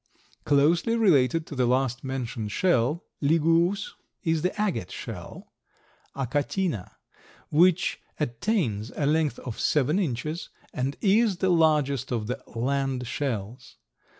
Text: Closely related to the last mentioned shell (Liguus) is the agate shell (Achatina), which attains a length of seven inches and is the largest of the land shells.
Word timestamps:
Closely 0.45 0.95
related 0.95 1.45
to 1.45 1.55
the 1.55 1.67
last 1.67 2.03
mentioned 2.03 2.51
shell 2.51 3.03
(Liguus) 3.21 3.91
is 4.23 4.41
the 4.41 4.51
agate 4.59 4.89
shell 4.89 5.53
(Achatina), 6.15 6.93
which 7.51 7.99
attains 8.19 8.91
a 8.95 9.05
length 9.05 9.37
of 9.37 9.59
seven 9.59 9.99
inches 9.99 10.49
and 10.73 10.97
is 11.01 11.37
the 11.37 11.49
largest 11.51 12.11
of 12.11 12.25
the 12.25 12.41
land 12.55 13.05
shells. 13.05 13.77